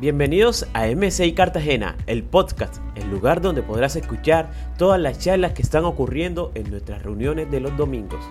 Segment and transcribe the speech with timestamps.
[0.00, 5.60] Bienvenidos a MCI Cartagena, el podcast, el lugar donde podrás escuchar todas las charlas que
[5.60, 8.24] están ocurriendo en nuestras reuniones de los domingos.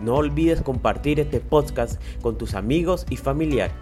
[0.00, 3.74] No olvides compartir este podcast con tus amigos y familiares.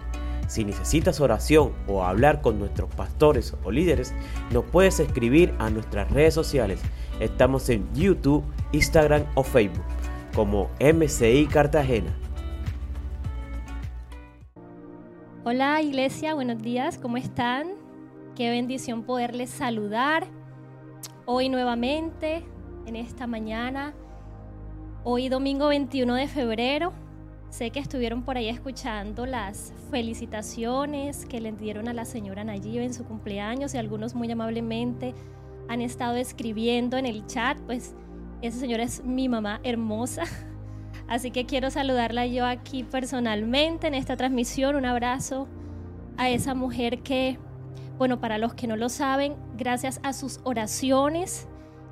[0.47, 4.15] Si necesitas oración o hablar con nuestros pastores o líderes,
[4.49, 6.79] nos puedes escribir a nuestras redes sociales.
[7.19, 9.85] Estamos en YouTube, Instagram o Facebook
[10.33, 12.15] como MCI Cartagena.
[15.49, 17.69] Hola iglesia, buenos días, ¿cómo están?
[18.35, 20.27] Qué bendición poderles saludar
[21.25, 22.43] hoy nuevamente,
[22.85, 23.93] en esta mañana,
[25.05, 26.91] hoy domingo 21 de febrero.
[27.49, 32.81] Sé que estuvieron por ahí escuchando las felicitaciones que le dieron a la señora Nayib
[32.81, 35.15] en su cumpleaños y algunos muy amablemente
[35.69, 37.95] han estado escribiendo en el chat, pues
[38.41, 40.23] esa señora es mi mamá hermosa.
[41.07, 44.75] Así que quiero saludarla yo aquí personalmente en esta transmisión.
[44.75, 45.47] Un abrazo
[46.17, 47.39] a esa mujer que,
[47.97, 51.47] bueno, para los que no lo saben, gracias a sus oraciones,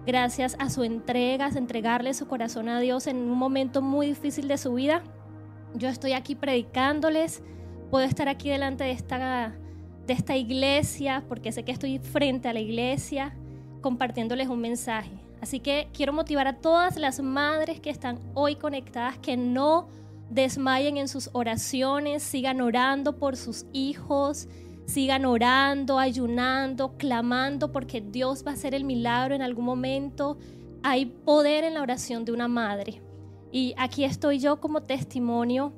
[0.05, 4.47] gracias a su entrega, a entregarle su corazón a Dios en un momento muy difícil
[4.47, 5.03] de su vida,
[5.75, 7.43] yo estoy aquí predicándoles,
[7.91, 9.55] puedo estar aquí delante de esta,
[10.07, 13.35] de esta iglesia, porque sé que estoy frente a la iglesia,
[13.81, 15.24] compartiéndoles un mensaje.
[15.45, 19.89] Así que quiero motivar a todas las madres que están hoy conectadas que no
[20.31, 24.47] desmayen en sus oraciones, sigan orando por sus hijos,
[24.87, 30.39] sigan orando, ayunando, clamando, porque Dios va a hacer el milagro en algún momento.
[30.81, 33.03] Hay poder en la oración de una madre.
[33.51, 35.73] Y aquí estoy yo como testimonio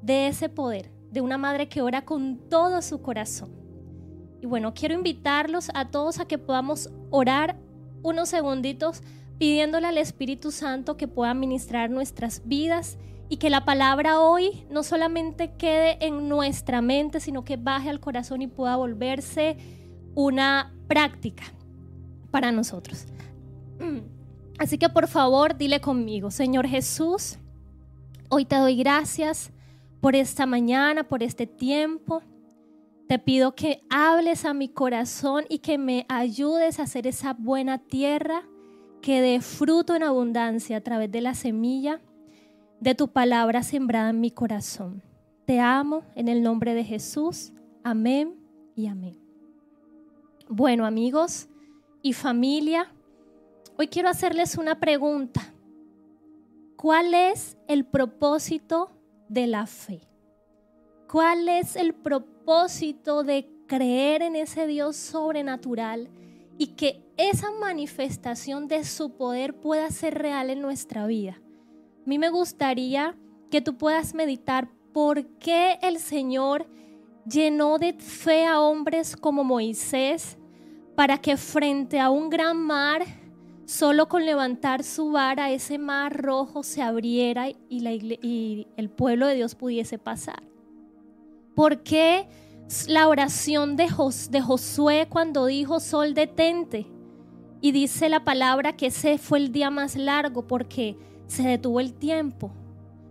[0.00, 3.50] de ese poder, de una madre que ora con todo su corazón.
[4.40, 7.58] Y bueno, quiero invitarlos a todos a que podamos orar
[8.02, 9.02] unos segunditos
[9.38, 12.98] pidiéndole al Espíritu Santo que pueda ministrar nuestras vidas
[13.28, 18.00] y que la palabra hoy no solamente quede en nuestra mente, sino que baje al
[18.00, 19.56] corazón y pueda volverse
[20.14, 21.44] una práctica
[22.30, 23.06] para nosotros.
[24.58, 27.38] Así que por favor, dile conmigo, Señor Jesús,
[28.28, 29.52] hoy te doy gracias
[30.00, 32.22] por esta mañana, por este tiempo.
[33.10, 37.78] Te pido que hables a mi corazón y que me ayudes a hacer esa buena
[37.78, 38.44] tierra
[39.02, 42.00] que dé fruto en abundancia a través de la semilla
[42.78, 45.02] de tu palabra sembrada en mi corazón.
[45.44, 47.52] Te amo en el nombre de Jesús.
[47.82, 48.36] Amén
[48.76, 49.18] y amén.
[50.48, 51.48] Bueno amigos
[52.02, 52.92] y familia,
[53.76, 55.52] hoy quiero hacerles una pregunta.
[56.76, 58.92] ¿Cuál es el propósito
[59.28, 60.00] de la fe?
[61.08, 62.29] ¿Cuál es el propósito
[63.24, 66.08] de creer en ese Dios sobrenatural
[66.58, 71.40] y que esa manifestación de su poder pueda ser real en nuestra vida?
[71.40, 73.16] A mí me gustaría
[73.52, 76.66] que tú puedas meditar por qué el Señor
[77.24, 80.36] llenó de fe a hombres como Moisés
[80.96, 83.04] para que frente a un gran mar,
[83.64, 89.54] solo con levantar su vara, ese mar rojo se abriera y, el pueblo de Dios
[89.54, 90.49] pudiese pasar.
[91.54, 92.28] ¿Por qué
[92.86, 96.86] la oración de, Josué cuando dijo sol detente?
[97.60, 100.96] Y dice la palabra que ese fue el día más largo porque
[101.26, 102.50] se detuvo el tiempo,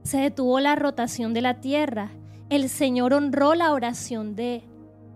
[0.03, 2.11] se detuvo la rotación de la tierra.
[2.49, 4.63] El Señor honró la oración de,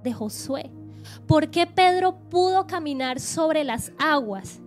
[0.04, 0.70] de Josué.
[1.26, 4.60] ¿Por qué Pedro pudo caminar sobre las aguas?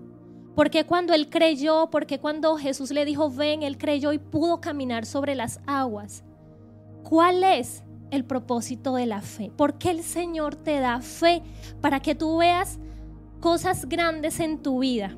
[0.56, 5.04] Porque cuando él creyó, porque cuando Jesús le dijo ven, él creyó y pudo caminar
[5.04, 6.24] sobre las aguas.
[7.04, 9.50] ¿Cuál es el propósito de la fe.
[9.56, 11.42] Porque el Señor te da fe
[11.80, 12.78] para que tú veas
[13.40, 15.16] cosas grandes en tu vida.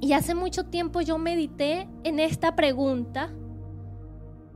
[0.00, 3.30] Y hace mucho tiempo yo medité en esta pregunta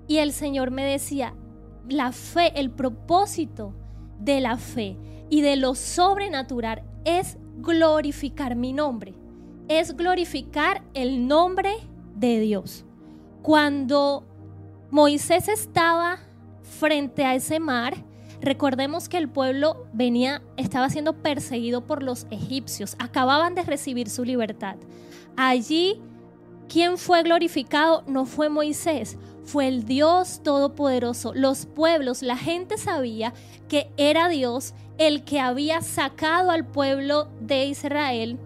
[0.09, 1.35] y el Señor me decía,
[1.89, 3.73] la fe, el propósito
[4.19, 4.97] de la fe
[5.31, 9.15] y de lo sobrenatural es glorificar mi nombre,
[9.69, 11.75] es glorificar el nombre
[12.15, 12.85] de Dios.
[13.43, 14.25] Cuando
[14.91, 16.19] Moisés estaba
[16.79, 17.95] frente a ese mar,
[18.41, 24.25] recordemos que el pueblo venía, estaba siendo perseguido por los egipcios, acababan de recibir su
[24.25, 24.77] libertad.
[25.37, 26.01] Allí,
[26.69, 28.03] ¿quién fue glorificado?
[28.07, 31.33] No fue Moisés, fue el Dios Todopoderoso.
[31.35, 33.33] Los pueblos, la gente sabía
[33.69, 38.39] que era Dios el que había sacado al pueblo de Israel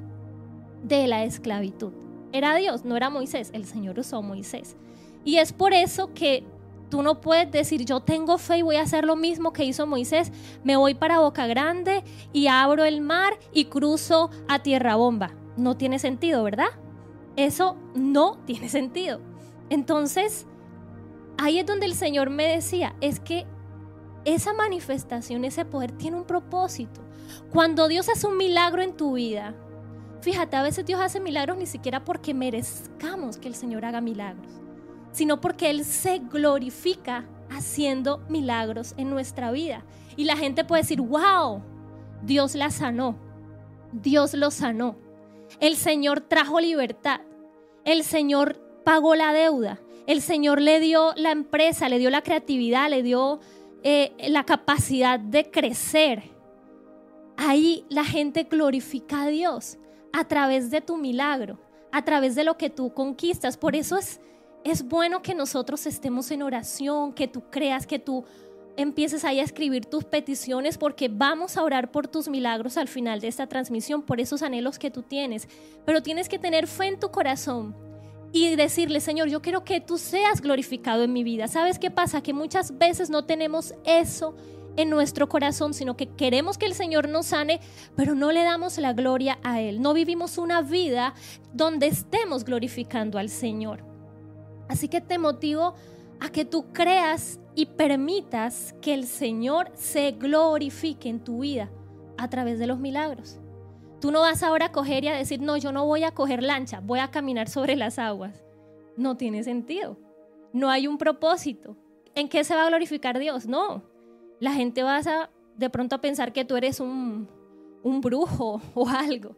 [0.82, 1.92] de la esclavitud.
[2.32, 4.76] Era Dios, no era Moisés, el Señor usó Moisés.
[5.24, 6.44] Y es por eso que
[6.90, 9.86] Tú no puedes decir, yo tengo fe y voy a hacer lo mismo que hizo
[9.86, 10.32] Moisés.
[10.64, 12.02] Me voy para Boca Grande
[12.32, 15.30] y abro el mar y cruzo a Tierra Bomba.
[15.56, 16.70] No tiene sentido, ¿verdad?
[17.36, 19.20] Eso no tiene sentido.
[19.70, 20.46] Entonces,
[21.38, 23.46] ahí es donde el Señor me decía, es que
[24.24, 27.00] esa manifestación, ese poder tiene un propósito.
[27.52, 29.54] Cuando Dios hace un milagro en tu vida,
[30.20, 34.52] fíjate, a veces Dios hace milagros ni siquiera porque merezcamos que el Señor haga milagros,
[35.12, 39.84] sino porque Él se glorifica haciendo milagros en nuestra vida.
[40.16, 41.62] Y la gente puede decir, wow,
[42.22, 43.16] Dios la sanó,
[43.92, 44.96] Dios lo sanó,
[45.58, 47.20] el Señor trajo libertad,
[47.84, 52.90] el Señor pagó la deuda, el Señor le dio la empresa, le dio la creatividad,
[52.90, 53.40] le dio
[53.82, 56.30] eh, la capacidad de crecer.
[57.36, 59.78] Ahí la gente glorifica a Dios
[60.12, 61.58] a través de tu milagro,
[61.90, 63.56] a través de lo que tú conquistas.
[63.56, 64.20] Por eso es,
[64.64, 68.24] es bueno que nosotros estemos en oración, que tú creas, que tú
[68.76, 73.20] empieces ahí a escribir tus peticiones porque vamos a orar por tus milagros al final
[73.20, 75.48] de esta transmisión, por esos anhelos que tú tienes.
[75.84, 77.74] Pero tienes que tener fe en tu corazón
[78.32, 81.48] y decirle, Señor, yo quiero que tú seas glorificado en mi vida.
[81.48, 82.22] ¿Sabes qué pasa?
[82.22, 84.34] Que muchas veces no tenemos eso
[84.76, 87.60] en nuestro corazón, sino que queremos que el Señor nos sane,
[87.96, 89.82] pero no le damos la gloria a Él.
[89.82, 91.14] No vivimos una vida
[91.52, 93.89] donde estemos glorificando al Señor.
[94.70, 95.74] Así que te motivo
[96.20, 101.68] a que tú creas y permitas que el Señor se glorifique en tu vida
[102.16, 103.40] a través de los milagros.
[104.00, 106.44] Tú no vas ahora a coger y a decir, no, yo no voy a coger
[106.44, 108.44] lancha, voy a caminar sobre las aguas.
[108.96, 109.98] No tiene sentido.
[110.52, 111.76] No hay un propósito.
[112.14, 113.46] ¿En qué se va a glorificar Dios?
[113.46, 113.82] No.
[114.38, 117.28] La gente va a de pronto a pensar que tú eres un,
[117.82, 119.36] un brujo o algo.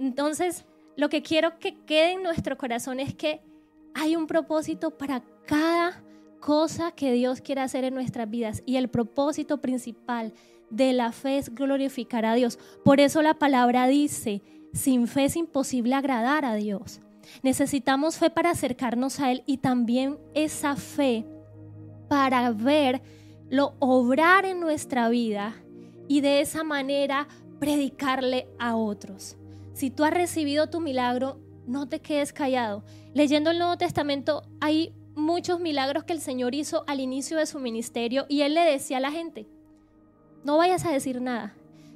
[0.00, 0.64] Entonces,
[0.96, 3.40] lo que quiero que quede en nuestro corazón es que
[3.94, 6.02] hay un propósito para cada
[6.40, 8.62] cosa que Dios quiere hacer en nuestras vidas.
[8.66, 10.32] Y el propósito principal
[10.70, 12.58] de la fe es glorificar a Dios.
[12.84, 14.42] Por eso la palabra dice,
[14.72, 17.00] sin fe es imposible agradar a Dios.
[17.42, 21.24] Necesitamos fe para acercarnos a Él y también esa fe
[22.08, 25.54] para verlo obrar en nuestra vida
[26.08, 29.36] y de esa manera predicarle a otros.
[29.72, 32.84] Si tú has recibido tu milagro, no te quedes callado.
[33.12, 37.58] Leyendo el Nuevo Testamento hay muchos milagros que el Señor hizo al inicio de su
[37.58, 39.48] ministerio y Él le decía a la gente,
[40.44, 41.54] no vayas a decir nada.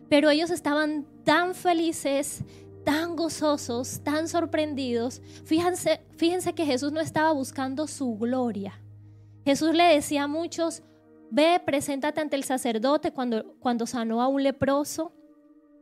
[0.08, 2.42] Pero ellos estaban tan felices,
[2.84, 5.20] tan gozosos, tan sorprendidos.
[5.44, 8.80] Fíjense, fíjense que Jesús no estaba buscando su gloria.
[9.44, 10.82] Jesús le decía a muchos,
[11.30, 15.12] ve, preséntate ante el sacerdote cuando, cuando sanó a un leproso.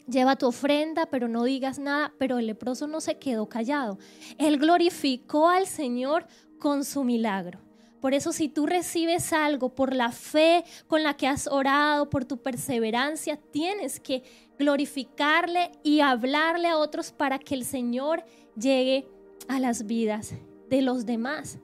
[0.08, 2.12] Lleva tu ofrenda, pero no digas nada.
[2.18, 3.98] Pero el leproso no se quedó callado.
[4.38, 6.26] Él glorificó al Señor
[6.58, 7.60] con su milagro.
[8.00, 12.24] Por eso si tú recibes algo por la fe con la que has orado, por
[12.24, 14.22] tu perseverancia, tienes que
[14.58, 18.24] glorificarle y hablarle a otros para que el Señor
[18.54, 19.08] llegue
[19.48, 20.34] a las vidas
[20.68, 21.58] de los demás.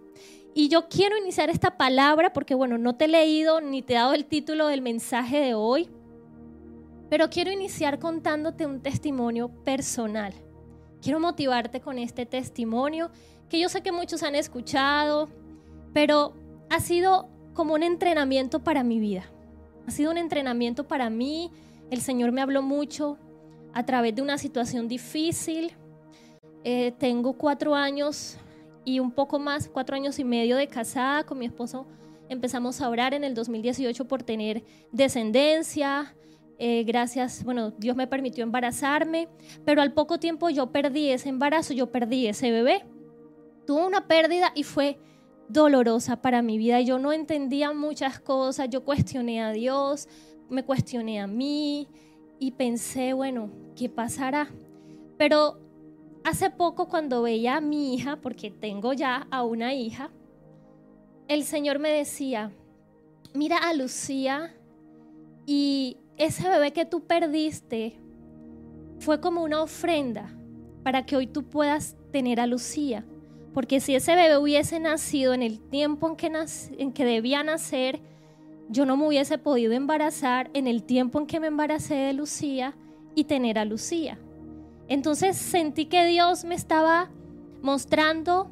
[0.55, 3.97] Y yo quiero iniciar esta palabra porque, bueno, no te he leído ni te he
[3.97, 5.89] dado el título del mensaje de hoy,
[7.13, 10.33] pero quiero iniciar contándote un testimonio personal.
[11.03, 13.11] Quiero motivarte con este testimonio
[13.51, 15.29] que yo sé que muchos han escuchado,
[15.93, 16.33] pero
[16.71, 19.27] ha sido como un entrenamiento para mi vida.
[19.87, 21.51] Ha sido un entrenamiento para mí.
[21.91, 23.19] El Señor me habló mucho
[23.75, 25.75] a través de una situación difícil.
[26.65, 28.39] Eh, tengo cuatro años
[28.87, 31.87] y un poco más, cuatro años y medio de casada con mi esposo.
[32.31, 36.15] Empezamos a orar en el 2018 por tener descendencia.
[36.65, 39.29] Eh, gracias, bueno, Dios me permitió embarazarme,
[39.65, 42.85] pero al poco tiempo yo perdí ese embarazo, yo perdí ese bebé.
[43.67, 44.97] Tuve una pérdida y fue
[45.49, 46.81] dolorosa para mi vida.
[46.81, 50.07] Yo no entendía muchas cosas, yo cuestioné a Dios,
[50.49, 51.89] me cuestioné a mí
[52.39, 54.49] y pensé, bueno, ¿qué pasará?
[55.19, 55.59] Pero
[56.23, 60.13] hace poco cuando veía a mi hija, porque tengo ya a una hija,
[61.27, 62.53] el Señor me decía,
[63.35, 64.55] mira a Lucía
[65.45, 67.97] y ese bebé que tú perdiste
[69.01, 70.33] fue como una ofrenda
[70.85, 73.05] para que hoy tú puedas tener a Lucía.
[73.53, 76.33] Porque si ese bebé hubiese nacido en el tiempo en que,
[76.79, 78.01] en que debía nacer,
[78.69, 82.75] yo no me hubiese podido embarazar en el tiempo en que me embaracé de Lucía
[83.15, 84.19] y tener a Lucía.
[84.89, 87.11] Entonces sentí que Dios me estaba
[87.63, 88.51] mostrando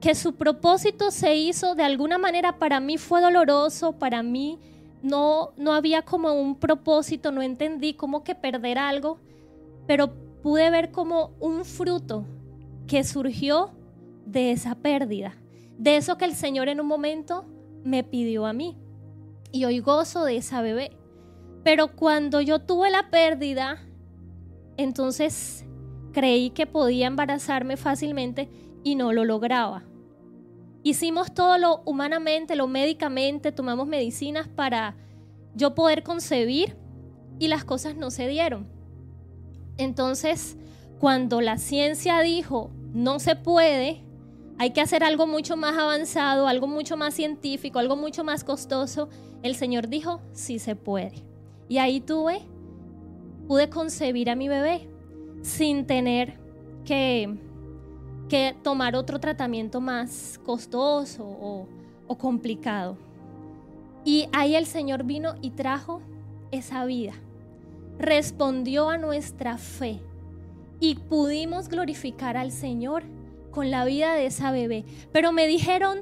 [0.00, 4.58] que su propósito se hizo de alguna manera para mí fue doloroso, para mí
[5.02, 9.18] no no había como un propósito, no entendí cómo que perder algo,
[9.86, 12.24] pero pude ver como un fruto
[12.86, 13.70] que surgió
[14.26, 15.36] de esa pérdida,
[15.78, 17.44] de eso que el Señor en un momento
[17.84, 18.76] me pidió a mí.
[19.50, 20.96] Y hoy gozo de esa bebé.
[21.62, 23.78] Pero cuando yo tuve la pérdida,
[24.76, 25.64] entonces
[26.12, 28.48] creí que podía embarazarme fácilmente
[28.82, 29.84] y no lo lograba.
[30.82, 34.96] Hicimos todo lo humanamente, lo médicamente, tomamos medicinas para
[35.54, 36.76] yo poder concebir
[37.38, 38.66] y las cosas no se dieron.
[39.76, 40.56] Entonces,
[40.98, 44.02] cuando la ciencia dijo, no se puede,
[44.58, 49.08] hay que hacer algo mucho más avanzado, algo mucho más científico, algo mucho más costoso,
[49.42, 51.24] el Señor dijo, sí se puede.
[51.68, 52.42] Y ahí tuve,
[53.48, 54.88] pude concebir a mi bebé
[55.42, 56.38] sin tener
[56.84, 57.36] que,
[58.32, 61.66] que tomar otro tratamiento más costoso o,
[62.06, 62.96] o complicado.
[64.06, 66.00] Y ahí el Señor vino y trajo
[66.50, 67.12] esa vida.
[67.98, 70.00] Respondió a nuestra fe
[70.80, 73.02] y pudimos glorificar al Señor
[73.50, 74.86] con la vida de esa bebé.
[75.12, 76.00] Pero me dijeron,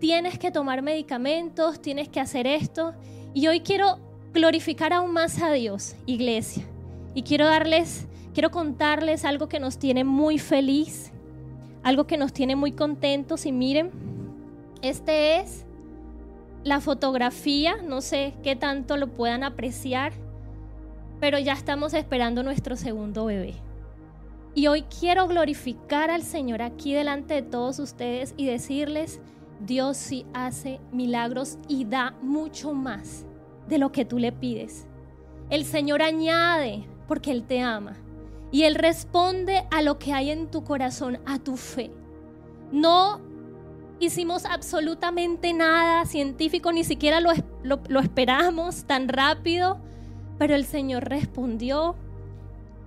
[0.00, 2.92] tienes que tomar medicamentos, tienes que hacer esto.
[3.34, 4.00] Y hoy quiero
[4.34, 6.64] glorificar aún más a Dios, iglesia.
[7.14, 11.12] Y quiero darles, quiero contarles algo que nos tiene muy feliz,
[11.86, 13.46] algo que nos tiene muy contentos.
[13.46, 13.92] Y miren,
[14.82, 15.64] este es
[16.64, 20.12] la fotografía, no sé qué tanto lo puedan apreciar,
[21.20, 23.54] pero ya estamos esperando nuestro segundo bebé.
[24.52, 29.20] Y hoy quiero glorificar al Señor aquí delante de todos ustedes y decirles,
[29.60, 33.24] Dios sí hace milagros y da mucho más
[33.68, 34.88] de lo que tú le pides.
[35.50, 37.96] El Señor añade porque Él te ama.
[38.50, 41.90] Y Él responde a lo que hay en tu corazón, a tu fe.
[42.70, 43.20] No
[43.98, 47.30] hicimos absolutamente nada científico, ni siquiera lo,
[47.62, 49.78] lo, esperamos tan rápido,
[50.38, 51.96] pero el Señor respondió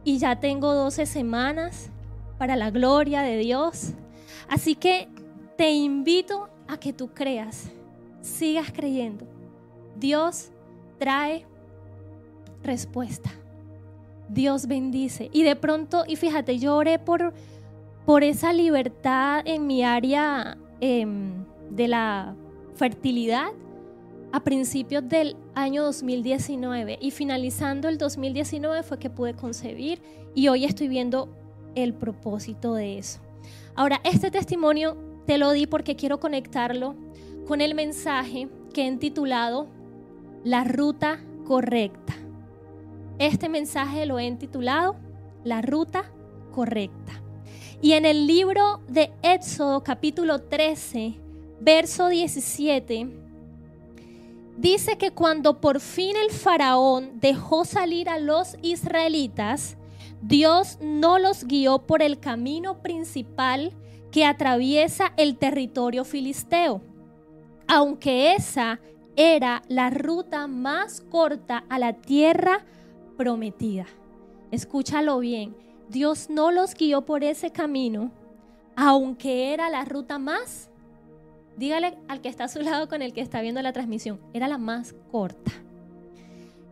[0.04, 1.90] y ya tengo 12 semanas
[2.38, 3.94] para la gloria de Dios.
[4.48, 5.10] Así que
[5.58, 7.70] te invito a que tú creas,
[8.22, 9.26] sigas creyendo.
[9.98, 10.52] Dios
[11.00, 11.46] trae
[12.64, 13.32] respuesta.
[14.30, 15.30] Dios bendice.
[15.34, 17.34] Y de pronto, y fíjate, yo oré por,
[18.06, 22.36] por esa libertad en mi área Em, de la
[22.76, 23.50] fertilidad
[24.32, 30.02] a principios del año 2019 y finalizando el 2019 fue que pude concebir
[30.34, 31.30] y hoy estoy viendo
[31.76, 33.20] el propósito de eso.
[33.76, 36.96] Ahora, este testimonio te lo di porque quiero conectarlo
[37.46, 39.68] con el mensaje que he intitulado
[40.44, 42.16] La ruta correcta.
[43.20, 44.96] Este mensaje lo he intitulado
[45.44, 46.10] La ruta
[46.54, 47.22] correcta.
[47.82, 51.16] Y en el libro de Éxodo capítulo 13,
[51.60, 53.10] verso 17,
[54.58, 59.76] dice que cuando por fin el faraón dejó salir a los israelitas,
[60.22, 63.74] Dios no los guió por el camino principal
[64.12, 66.82] que atraviesa el territorio filisteo,
[67.68, 68.80] aunque esa
[69.18, 72.66] era la ruta más corta a la tierra
[73.20, 73.86] prometida.
[74.50, 75.54] Escúchalo bien
[75.90, 78.12] Dios no los guió por ese camino,
[78.76, 80.70] aunque era la ruta más,
[81.58, 84.48] dígale al que está a su lado con el que está viendo la transmisión, era
[84.48, 85.52] la más corta.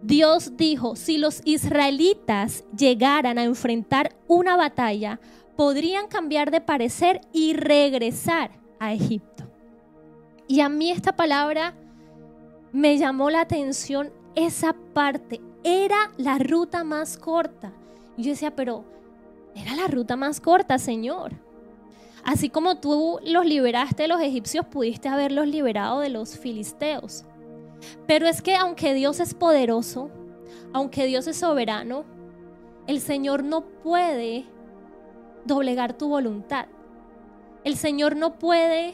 [0.04, 5.20] Dios dijo, si los israelitas llegaran a enfrentar una batalla,
[5.56, 9.46] podrían cambiar de parecer y regresar a Egipto.
[10.48, 11.74] Y a mí esta palabra
[12.72, 15.42] me llamó la atención esa parte.
[15.70, 17.74] Era la ruta más corta.
[18.16, 18.86] Y yo decía, pero
[19.54, 21.34] era la ruta más corta, Señor.
[22.24, 27.26] Así como tú los liberaste de los egipcios, pudiste haberlos liberado de los filisteos.
[28.08, 30.10] Pero es que aunque Dios es poderoso,
[30.72, 32.06] aunque Dios es soberano,
[32.88, 34.46] el Señor no puede
[35.44, 36.68] doblegar tu voluntad.
[37.66, 38.94] El Señor no puede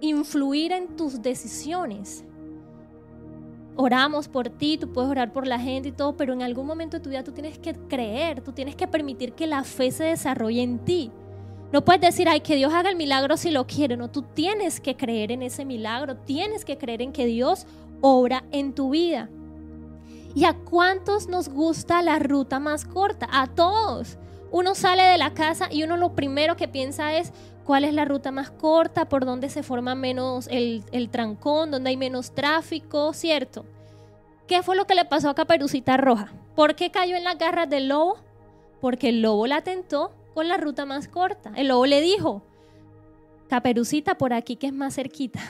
[0.00, 2.24] influir en tus decisiones
[3.76, 6.96] oramos por ti, tú puedes orar por la gente y todo, pero en algún momento
[6.96, 10.04] de tu vida tú tienes que creer, tú tienes que permitir que la fe se
[10.04, 11.10] desarrolle en ti.
[11.72, 13.96] No puedes decir, ay, que Dios haga el milagro si lo quiere.
[13.96, 17.66] No, tú tienes que creer en ese milagro, tienes que creer en que Dios
[18.00, 19.28] obra en tu vida.
[20.36, 23.28] ¿Y a cuántos nos gusta la ruta más corta?
[23.30, 24.18] A todos.
[24.54, 27.32] Uno sale de la casa y uno lo primero que piensa es,
[27.64, 31.96] cuál es la ruta más corta, por dónde se forma menos el, trancón, dónde hay
[31.96, 33.64] menos tráfico, ¿cierto?
[34.46, 36.32] ¿Qué fue lo que le pasó a Caperucita Roja?
[36.54, 38.18] ¿Por qué cayó en las garras del lobo?
[38.80, 41.52] Porque el lobo la tentó con la ruta más corta.
[41.56, 42.40] El lobo le dijo,
[43.48, 45.40] Caperucita, por aquí que es más cerquita.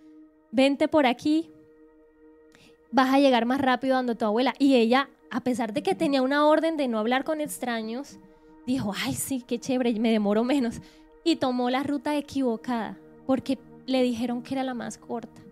[0.50, 1.50] Vente por aquí,
[2.90, 4.54] vas a llegar más rápido donde tu abuela.
[4.58, 8.18] Y ella, a pesar de que tenía una orden de no hablar con extraños,
[8.66, 10.80] dijo, ay, sí, qué chévere, me demoro menos
[11.24, 12.96] y tomó la ruta equivocada
[13.26, 15.42] porque le dijeron que era la más corta.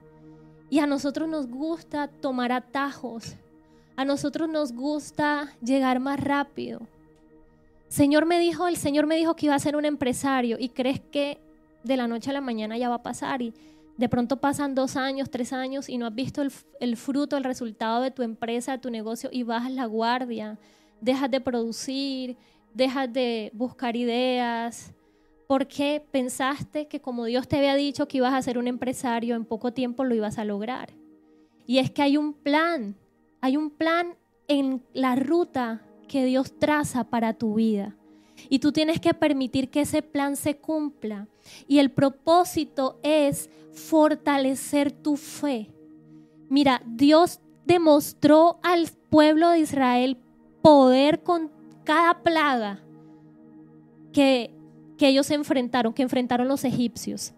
[0.71, 3.35] Y a nosotros nos gusta tomar atajos.
[3.97, 6.81] A nosotros nos gusta llegar más rápido.
[7.89, 11.01] Señor me dijo, el Señor me dijo que iba a ser un empresario y crees
[11.01, 11.39] que
[11.85, 13.55] de la noche a la mañana ya va a pasar y
[13.97, 16.43] De pronto pasan dos años, tres años y no has visto
[16.81, 20.59] el, fruto, el resultado de tu empresa, de tu negocio y bajas la guardia,
[21.01, 22.37] dejas de producir,
[22.75, 24.93] dejas de buscar ideas.
[25.47, 29.37] ¿Por qué pensaste que como Dios te había dicho que ibas a ser un empresario,
[29.37, 30.93] en poco tiempo lo ibas a lograr?
[31.67, 32.97] Y es que hay un plan,
[33.41, 34.17] hay un plan
[34.49, 37.97] en la ruta que Dios traza para tu vida.
[38.49, 41.29] Y tú tienes que permitir que ese plan se cumpla.
[41.67, 45.71] Y el propósito es fortalecer tu fe.
[46.49, 50.19] Mira, Dios demostró al pueblo de Israel
[50.63, 51.51] poder con
[51.85, 52.81] cada plaga
[54.13, 54.55] que,
[54.99, 57.33] que ellos enfrentaron, que enfrentaron los egipcios.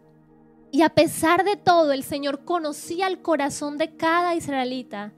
[0.70, 5.12] Y a pesar de todo, el Señor conocía el corazón de cada israelita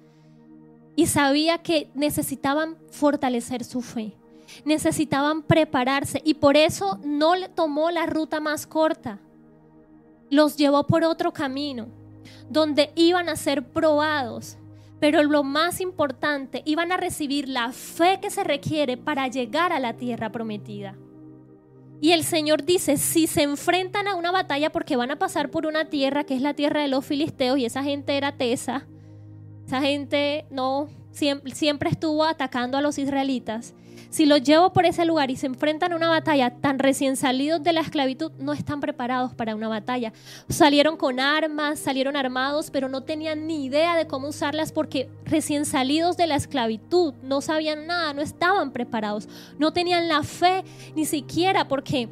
[0.95, 4.17] y sabía que necesitaban fortalecer su fe,
[4.65, 9.21] necesitaban prepararse y por eso no le tomó la ruta más corta,
[10.31, 11.87] los llevó por otro camino,
[12.51, 14.59] donde iban a ser probados,
[15.01, 19.79] pero lo más importante, iban a recibir la fe que se requiere para llegar a
[19.79, 20.97] la tierra prometida.
[22.01, 25.67] Y el Señor dice, si se enfrentan a una batalla porque van a pasar por
[25.67, 28.87] una tierra que es la tierra de los filisteos y esa gente era tesa,
[29.67, 33.75] esa gente no siempre, siempre estuvo atacando a los israelitas,
[34.11, 37.63] si los llevo por ese lugar y se enfrentan a una batalla tan recién salidos
[37.63, 40.13] de la esclavitud, no están preparados para una batalla.
[40.49, 45.67] Salieron con armas, salieron armados, pero no tenían ni idea de cómo usarlas porque recién
[45.67, 51.05] salidos de la esclavitud no sabían nada, no estaban preparados, no tenían la fe ni
[51.05, 52.09] siquiera porque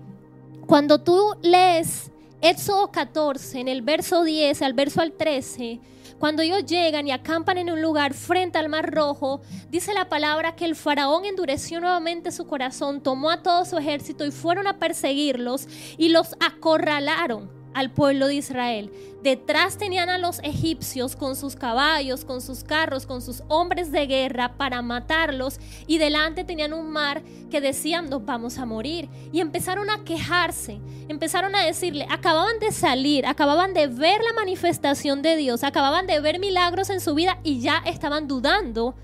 [0.66, 2.10] cuando tú lees
[2.42, 5.80] Éxodo 14, en el verso 10 al verso al 13,
[6.18, 10.56] cuando ellos llegan y acampan en un lugar frente al Mar Rojo, dice la palabra
[10.56, 14.78] que el faraón endureció nuevamente su corazón, tomó a todo su ejército y fueron a
[14.78, 15.68] perseguirlos
[15.98, 18.90] y los acorralaron al pueblo de Israel.
[19.22, 24.06] Detrás tenían a los egipcios con sus caballos, con sus carros, con sus hombres de
[24.06, 29.10] guerra para matarlos y delante tenían un mar que decían nos vamos a morir.
[29.30, 35.20] Y empezaron a quejarse, empezaron a decirle, acababan de salir, acababan de ver la manifestación
[35.20, 38.94] de Dios, acababan de ver milagros en su vida y ya estaban dudando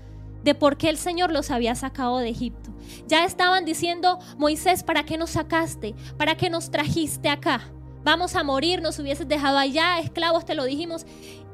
[0.43, 2.71] de por qué el Señor los había sacado de Egipto.
[3.05, 5.93] Ya estaban diciendo, Moisés, ¿para qué nos sacaste?
[6.17, 7.71] ¿Para qué nos trajiste acá?
[8.03, 11.05] Vamos a morir, nos hubieses dejado allá, esclavos, te lo dijimos.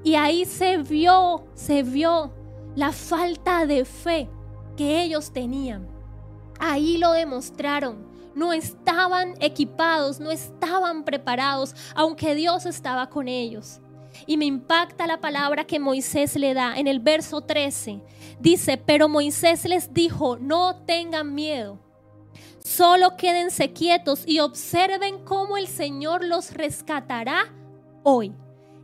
[0.04, 2.34] Y ahí se vio, se vio
[2.76, 4.30] la falta de fe
[4.78, 5.88] que ellos tenían.
[6.60, 8.08] Ahí lo demostraron.
[8.36, 13.82] No estaban equipados, no estaban preparados, aunque Dios estaba con ellos.
[14.26, 18.02] Y me impacta la palabra que Moisés le da en el verso 13.
[18.40, 21.80] Dice, pero Moisés les dijo, no tengan miedo
[22.70, 27.52] Solo quédense quietos y observen cómo el Señor los rescatará
[28.04, 28.32] hoy.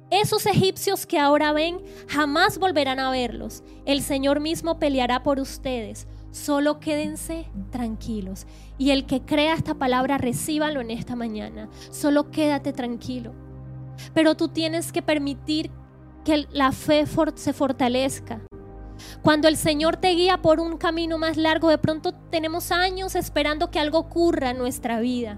[0.09, 3.63] Esos egipcios que ahora ven jamás volverán a verlos.
[3.85, 6.07] El Señor mismo peleará por ustedes.
[6.31, 8.47] Solo quédense tranquilos.
[8.79, 11.69] Y el que crea esta palabra, recíbalo en esta mañana.
[11.91, 13.33] Solo quédate tranquilo.
[14.15, 15.69] Pero tú tienes que permitir
[16.23, 18.41] que la fe se fortalezca.
[19.21, 23.71] Cuando el Señor te guía por un camino más largo, de pronto tenemos años esperando
[23.71, 25.37] que algo ocurra en nuestra vida.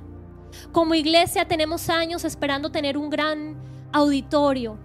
[0.71, 3.55] Como iglesia tenemos años esperando tener un gran
[3.91, 4.77] auditorio.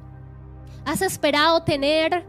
[0.85, 2.25] Has esperado tener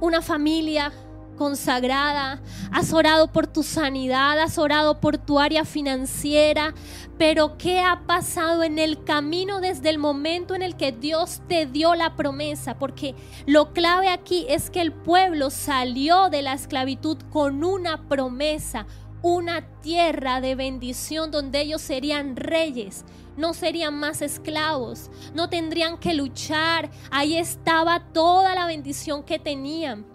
[0.00, 0.92] una familia
[1.36, 2.40] consagrada,
[2.70, 6.74] has orado por tu sanidad, has orado por tu área financiera,
[7.18, 11.66] pero ¿qué ha pasado en el camino desde el momento en el que Dios te
[11.66, 12.78] dio la promesa?
[12.78, 13.14] Porque
[13.46, 18.86] lo clave aquí es que el pueblo salió de la esclavitud con una promesa,
[19.22, 23.04] una tierra de bendición donde ellos serían reyes,
[23.36, 30.11] no serían más esclavos, no tendrían que luchar, ahí estaba toda la bendición que tenían.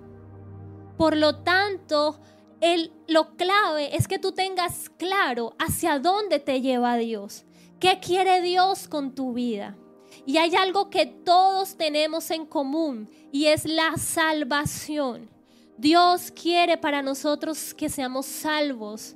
[0.97, 2.19] Por lo tanto,
[2.59, 7.45] el, lo clave es que tú tengas claro hacia dónde te lleva Dios.
[7.79, 9.77] ¿Qué quiere Dios con tu vida?
[10.25, 15.29] Y hay algo que todos tenemos en común y es la salvación.
[15.77, 19.15] Dios quiere para nosotros que seamos salvos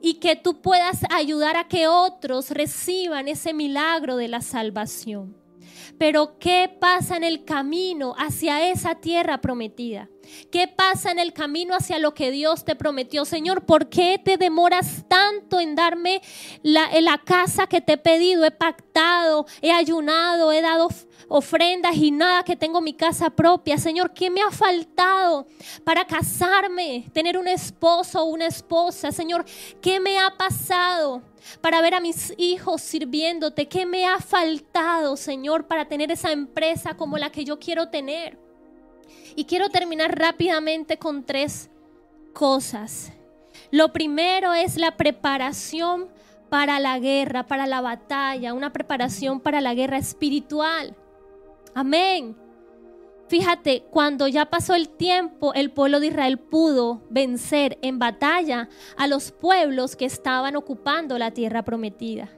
[0.00, 5.36] y que tú puedas ayudar a que otros reciban ese milagro de la salvación.
[5.98, 10.08] Pero ¿qué pasa en el camino hacia esa tierra prometida?
[10.50, 13.24] ¿Qué pasa en el camino hacia lo que Dios te prometió?
[13.24, 16.22] Señor, ¿por qué te demoras tanto en darme
[16.62, 16.88] la,
[17.24, 18.44] casa que te he pedido?
[18.44, 19.46] He pactado?
[19.60, 20.88] He ayunado, he dado
[21.28, 23.78] ofrendas y nada que tengo mi casa propia.
[23.78, 25.46] Señor, ¿qué me ha faltado
[25.84, 29.12] para casarme, tener un esposo o una esposa?
[29.12, 29.44] Señor,
[29.80, 31.22] ¿qué me ha pasado?
[31.60, 33.68] para ver a mis hijos sirviéndote.
[33.68, 38.47] ¿Qué me ha faltado, Señor, para tener esa empresa como la que yo quiero tener?
[39.36, 41.70] Y quiero terminar rápidamente con tres
[42.32, 43.12] cosas.
[43.70, 46.08] Lo primero es la preparación
[46.48, 50.94] para la guerra, para la batalla, una preparación para la guerra espiritual.
[51.74, 52.36] Amén.
[53.28, 59.06] Fíjate, cuando ya pasó el tiempo, el pueblo de Israel pudo vencer en batalla a
[59.06, 62.30] los pueblos que estaban ocupando la tierra prometida.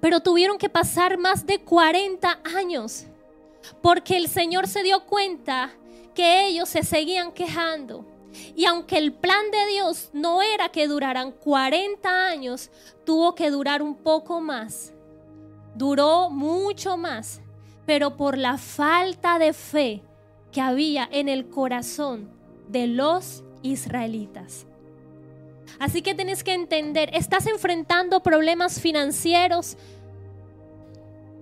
[0.00, 3.06] Pero tuvieron que pasar más de 40 años
[3.80, 5.70] porque el Señor se dio cuenta
[6.14, 8.04] que ellos se seguían quejando.
[8.56, 12.70] Y aunque el plan de Dios no era que duraran 40 años,
[13.04, 14.92] tuvo que durar un poco más.
[15.74, 17.40] Duró mucho más.
[17.84, 20.02] Pero por la falta de fe,
[20.52, 22.30] que había en el corazón
[22.68, 24.66] de los israelitas.
[25.78, 29.76] Así que tienes que entender, estás enfrentando problemas financieros.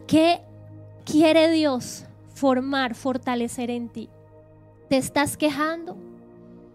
[0.07, 0.41] ¿Qué
[1.05, 2.05] quiere Dios
[2.35, 4.09] formar, fortalecer en ti?
[4.91, 5.97] ¿Te estás quejando?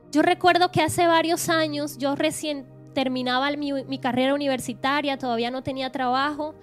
[0.09, 5.91] Yo recuerdo que hace varios años, yo recién terminaba mi, carrera universitaria, todavía no tenía
[5.91, 6.55] trabajo,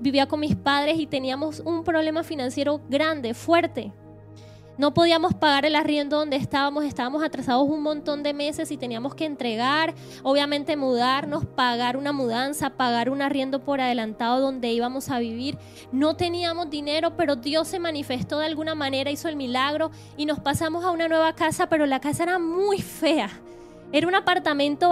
[0.00, 3.92] vivía con mis padres y teníamos un problema financiero grande, fuerte.
[4.78, 9.14] No podíamos pagar el arriendo donde estábamos, estábamos atrasados un montón de meses y teníamos
[9.14, 15.18] que entregar, obviamente mudarnos, pagar una mudanza, pagar un arriendo por adelantado donde íbamos a
[15.18, 15.58] vivir.
[15.92, 20.40] No teníamos dinero, pero Dios se manifestó de alguna manera, hizo el milagro y nos
[20.40, 23.28] pasamos a una nueva casa, pero la casa era muy fea.
[23.92, 24.90] Era un apartamento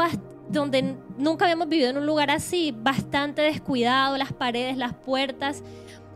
[0.51, 5.63] donde nunca habíamos vivido en un lugar así, bastante descuidado, las paredes, las puertas.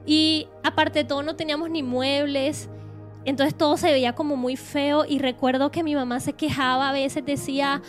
[0.05, 2.69] Y aparte de todo no teníamos ni muebles,
[3.25, 6.93] entonces todo se veía como muy feo y recuerdo que mi mamá se quejaba a
[6.93, 7.83] veces, decía,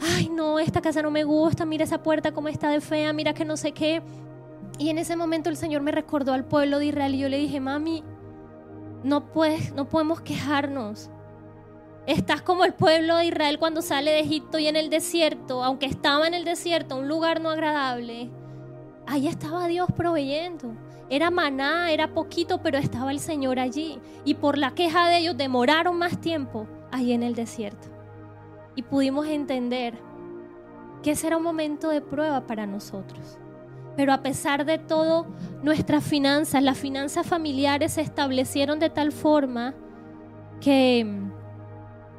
[0.00, 3.34] ay no, esta casa no me gusta, mira esa puerta cómo está de fea, mira
[3.34, 4.02] que no sé qué.
[4.78, 7.38] Y en ese momento el Señor me recordó al pueblo de Israel y yo le
[7.38, 8.04] dije, mami,
[9.02, 11.10] no, puedes, no podemos quejarnos.
[12.06, 15.86] Estás como el pueblo de Israel cuando sale de Egipto y en el desierto, aunque
[15.86, 18.30] estaba en el desierto, un lugar no agradable,
[19.06, 20.76] ahí estaba Dios proveyendo.
[21.08, 24.00] Era maná, era poquito, pero estaba el Señor allí.
[24.24, 27.88] Y por la queja de ellos demoraron más tiempo ahí en el desierto.
[28.74, 29.94] Y pudimos entender
[31.02, 33.38] que ese era un momento de prueba para nosotros.
[33.96, 35.26] Pero a pesar de todo,
[35.62, 39.74] nuestras finanzas, las finanzas familiares se establecieron de tal forma
[40.60, 41.06] que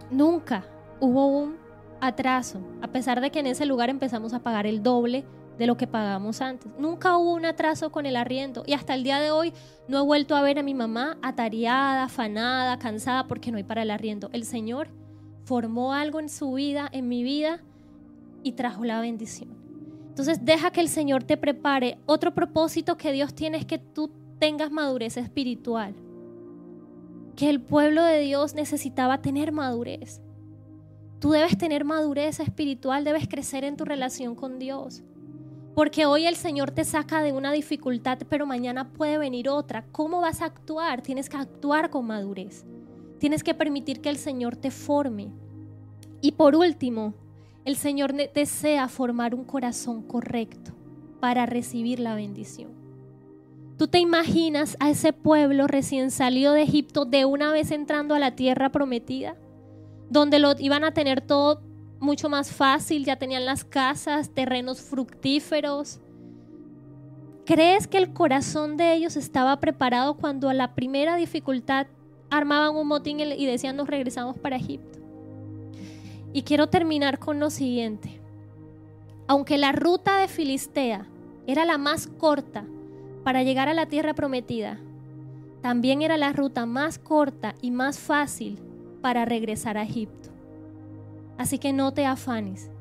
[0.10, 0.66] nunca
[1.00, 1.58] hubo un
[2.02, 5.26] atraso, a pesar de que en ese lugar empezamos a pagar el doble
[5.58, 6.72] de lo que pagamos antes.
[6.78, 9.54] Nunca hubo un atraso con el arriendo y hasta el día de hoy
[9.88, 13.82] no he vuelto a ver a mi mamá atareada, afanada, cansada porque no hay para
[13.82, 14.30] el arriendo.
[14.34, 14.90] El Señor
[15.46, 17.62] formó algo en su vida, en mi vida
[18.44, 19.50] y trajo la bendición.
[20.10, 21.98] Entonces deja que el Señor te prepare.
[22.06, 25.96] Otro propósito que Dios tiene es que tú tengas madurez espiritual.
[27.36, 30.22] Que el pueblo de Dios necesitaba tener madurez.
[31.20, 35.04] Tú debes tener madurez espiritual, debes crecer en tu relación con Dios.
[35.78, 39.86] Porque hoy el Señor te saca de una dificultad, pero mañana puede venir otra.
[39.92, 41.04] ¿Cómo vas a actuar?
[41.04, 42.66] Tienes que actuar con madurez.
[43.20, 45.28] Tienes que permitir que el Señor te forme.
[46.20, 47.14] Y por último,
[47.64, 50.72] el Señor desea formar un corazón correcto
[51.20, 52.72] para recibir la bendición.
[53.78, 58.20] ¿Tú te imaginas a ese pueblo recién salido de Egipto de una vez entrando a
[58.20, 59.36] la tierra prometida?
[60.10, 61.62] Donde lo iban a tener todo
[62.00, 66.00] mucho más fácil, ya tenían las casas, terrenos fructíferos.
[67.46, 71.88] ¿Crees que el corazón de ellos estaba preparado cuando a la primera dificultad
[72.30, 75.00] armaban un motín y decían nos regresamos para Egipto?
[76.34, 78.20] Y quiero terminar con lo siguiente.
[79.28, 81.08] Aunque la ruta de Filistea
[81.48, 82.66] era la más corta
[83.24, 84.80] para llegar a la tierra prometida,
[85.62, 88.60] también era la ruta más corta y más fácil
[89.02, 90.37] para regresar a Egipto.
[91.38, 92.72] Así que no te afanes,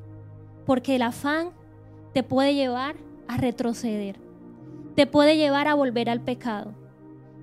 [0.64, 1.50] porque el afán
[2.12, 2.96] te puede llevar
[3.28, 4.18] a retroceder,
[4.94, 6.74] te puede llevar a volver al pecado.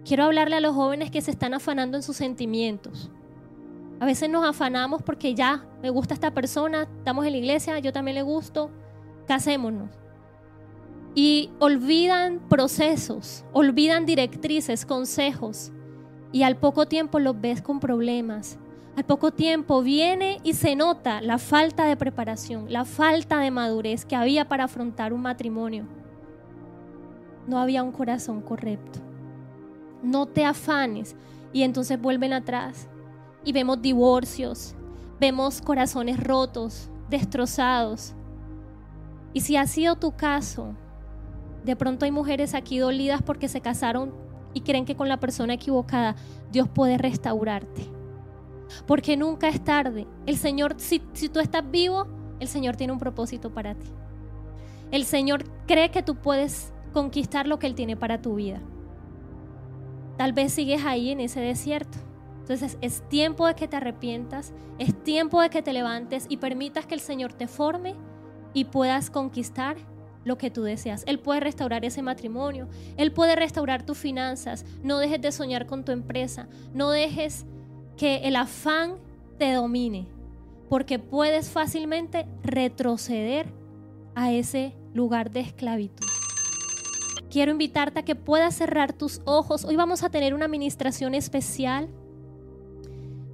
[0.05, 3.11] Quiero hablarle a los jóvenes que se están afanando en sus sentimientos.
[3.99, 7.93] A veces nos afanamos porque ya me gusta esta persona, estamos en la iglesia, yo
[7.93, 8.69] también le gusto,
[9.27, 9.91] casémonos.
[11.15, 15.71] Y olvidan procesos, olvidan directrices, consejos,
[16.31, 18.57] y al poco tiempo los ves con problemas,
[18.95, 24.05] al poco tiempo viene y se nota la falta de preparación, la falta de madurez
[24.05, 25.85] que había para afrontar un matrimonio.
[27.47, 28.99] no había un corazón correcto.
[30.01, 31.15] No te afanes.
[31.51, 32.87] Y entonces vuelven atrás
[33.43, 34.75] y vemos divorcios,
[35.19, 38.13] vemos corazones rotos, destrozados.
[39.33, 40.73] Y si ha sido tu caso,
[41.63, 44.13] de pronto hay mujeres aquí dolidas porque se casaron
[44.53, 46.15] y creen que con la persona equivocada
[46.51, 48.02] Dios puede restaurarte.
[48.85, 50.07] Porque nunca es tarde.
[50.25, 52.07] El Señor, si, si tú estás vivo,
[52.39, 53.87] el Señor tiene un propósito para ti.
[54.91, 58.61] El Señor cree que tú puedes conquistar lo que Él tiene para tu vida.
[60.17, 61.97] Tal vez sigues ahí en ese desierto.
[62.41, 66.85] Entonces es tiempo de que te arrepientas, es tiempo de que te levantes y permitas
[66.85, 67.95] que el Señor te forme
[68.53, 69.77] y puedas conquistar
[70.25, 71.03] lo que tú deseas.
[71.07, 74.65] Él puede restaurar ese matrimonio, Él puede restaurar tus finanzas.
[74.83, 77.45] No dejes de soñar con tu empresa, no dejes
[78.03, 78.95] que el afán
[79.37, 80.07] te domine,
[80.67, 83.47] porque puedes fácilmente retroceder
[84.13, 86.05] a ese lugar de esclavitud.
[87.31, 89.63] Quiero invitarte a que puedas cerrar tus ojos.
[89.63, 91.87] Hoy vamos a tener una administración especial.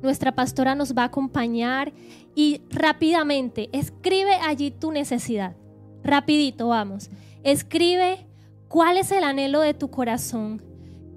[0.04, 1.92] Nuestra pastora nos va a acompañar
[2.36, 5.56] y rápidamente escribe allí tu necesidad.
[6.04, 7.10] Rapidito, vamos.
[7.42, 8.28] Escribe
[8.68, 10.62] cuál es el anhelo de tu corazón.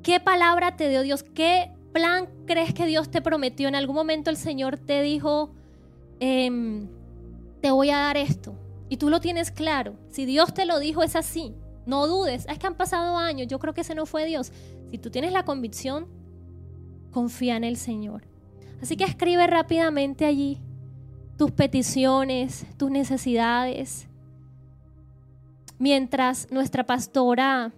[0.03, 1.23] ¿Qué palabra te dio Dios?
[1.23, 3.69] ¿Qué plan crees que Dios te prometió?
[3.69, 5.53] En algún momento el Señor te dijo,
[6.21, 6.89] em,
[7.61, 8.55] te voy a dar esto.
[8.89, 9.95] Y tú lo tienes claro.
[10.11, 11.55] Si Dios te lo dijo, es así.
[11.87, 12.47] No dudes.
[12.49, 13.49] Es que han pasado años.
[13.49, 14.53] Yo creo que ese no fue Dios.
[14.91, 16.09] Si tú tienes la convicción,
[17.11, 18.25] confía en el Señor.
[18.83, 20.61] Así que escribe rápidamente allí
[21.37, 24.09] tus peticiones, tus necesidades
[25.83, 27.73] mientras nuestra pastora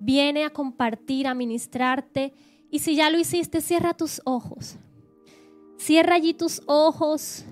[0.00, 2.34] viene a compartir, a ministrarte.
[2.72, 4.76] Y si ya lo hiciste, cierra tus ojos.
[5.76, 7.44] Cierra allí tus ojos.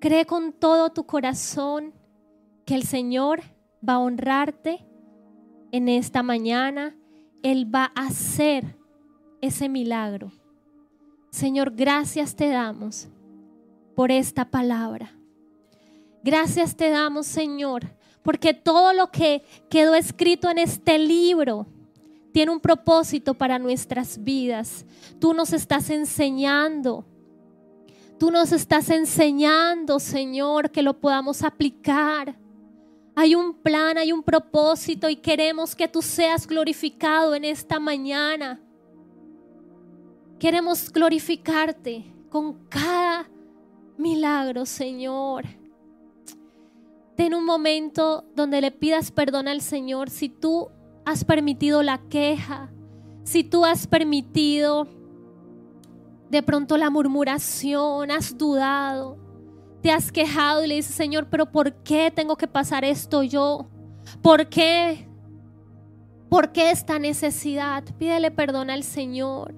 [0.00, 1.94] Cree con todo tu corazón
[2.66, 3.40] que el Señor
[3.86, 4.84] va a honrarte
[5.72, 6.94] en esta mañana.
[7.42, 8.76] Él va a hacer
[9.40, 10.30] ese milagro.
[11.30, 13.08] Señor, gracias te damos
[13.96, 15.16] por esta palabra.
[16.22, 17.86] Gracias te damos, Señor,
[18.22, 21.66] porque todo lo que quedó escrito en este libro
[22.32, 24.86] tiene un propósito para nuestras vidas.
[25.20, 27.04] Tú nos estás enseñando.
[28.18, 32.36] Tú nos estás enseñando, Señor, que lo podamos aplicar.
[33.14, 38.60] Hay un plan, hay un propósito y queremos que tú seas glorificado en esta mañana.
[40.38, 43.28] Queremos glorificarte con cada
[43.98, 45.44] milagro, Señor.
[47.14, 50.70] Ten un momento donde le pidas perdón al Señor si tú
[51.04, 52.70] has permitido la queja,
[53.24, 54.86] si tú has permitido
[56.30, 59.18] de pronto la murmuración, has dudado,
[59.82, 63.66] te has quejado y le dices, Señor, pero ¿por qué tengo que pasar esto yo?
[64.22, 65.08] ¿Por qué?
[66.28, 67.84] ¿Por qué esta necesidad?
[67.98, 69.54] Pídele perdón al Señor.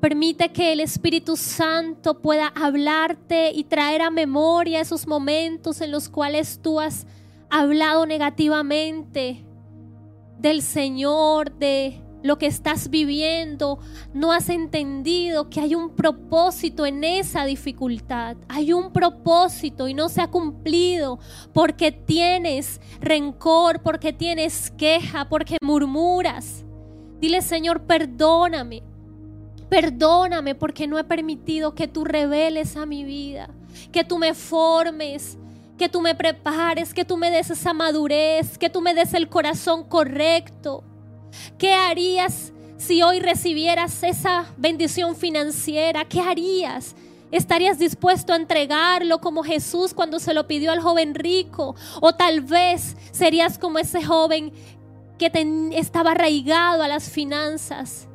[0.00, 6.08] Permite que el Espíritu Santo pueda hablarte y traer a memoria esos momentos en los
[6.08, 7.06] cuales tú has
[7.50, 9.44] hablado negativamente
[10.42, 13.78] del Señor, de lo que estás viviendo.
[14.12, 18.36] No has entendido que hay un propósito en esa dificultad.
[18.48, 21.18] Hay un propósito y no se ha cumplido
[21.52, 26.64] porque tienes rencor, porque tienes queja, porque murmuras.
[27.20, 28.82] Dile, Señor, perdóname.
[29.68, 33.48] Perdóname porque no he permitido que tú reveles a mi vida,
[33.90, 35.38] que tú me formes,
[35.78, 39.28] que tú me prepares, que tú me des esa madurez, que tú me des el
[39.28, 40.84] corazón correcto.
[41.58, 46.04] ¿Qué harías si hoy recibieras esa bendición financiera?
[46.04, 46.94] ¿Qué harías?
[47.30, 51.74] ¿Estarías dispuesto a entregarlo como Jesús cuando se lo pidió al joven rico?
[52.00, 54.52] O tal vez serías como ese joven
[55.18, 55.30] que
[55.72, 58.08] estaba arraigado a las finanzas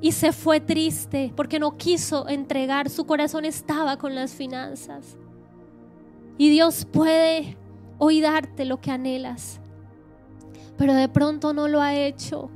[0.00, 5.16] y se fue triste porque no quiso entregar, su corazón estaba con las finanzas.
[6.36, 7.56] Y Dios puede
[7.98, 9.60] hoy darte lo que anhelas,
[10.76, 12.50] pero de pronto no lo ha hecho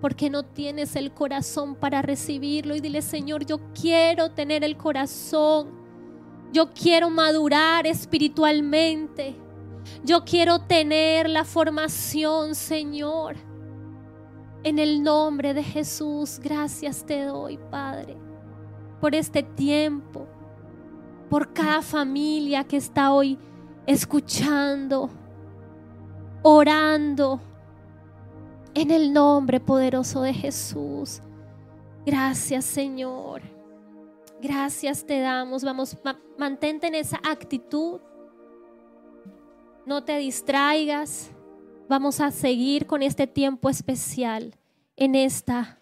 [0.00, 2.74] porque no tienes el corazón para recibirlo.
[2.74, 5.68] Y dile, Señor, yo quiero tener el corazón,
[6.52, 9.36] yo quiero madurar espiritualmente,
[10.04, 13.36] yo quiero tener la formación, Señor.
[14.62, 18.16] En el nombre de Jesús, gracias te doy, Padre,
[19.00, 20.26] por este tiempo,
[21.30, 23.38] por cada familia que está hoy
[23.86, 25.08] escuchando,
[26.42, 27.40] orando,
[28.74, 31.20] en el nombre poderoso de Jesús.
[32.04, 33.42] Gracias, Señor.
[34.40, 35.62] Gracias te damos.
[35.64, 35.96] Vamos,
[36.36, 38.00] mantente en esa actitud.
[39.86, 41.30] No te distraigas.
[41.88, 44.54] vamos a seguir con este tiempo especial
[44.96, 45.80] en esta,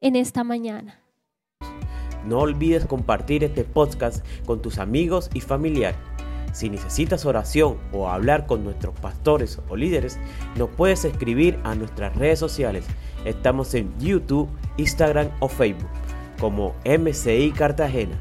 [0.00, 1.01] en esta mañana.
[2.26, 5.98] No olvides compartir este podcast con tus amigos y familiares.
[6.52, 10.18] Si necesitas oración o hablar con nuestros pastores o líderes,
[10.56, 12.84] nos puedes escribir a nuestras redes sociales.
[13.24, 15.88] Estamos en YouTube, Instagram o Facebook
[16.38, 18.18] como MCI Cartagena.